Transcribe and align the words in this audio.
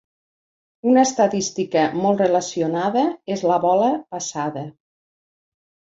Una 0.91 1.03
estadística 1.07 1.83
molt 1.99 2.23
relacionada 2.25 3.07
és 3.37 3.47
la 3.53 3.61
bola 3.67 3.91
passada. 4.17 4.65